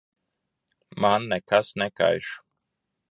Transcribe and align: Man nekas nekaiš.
Man 1.03 1.21
nekas 1.33 1.67
nekaiš. 1.83 2.29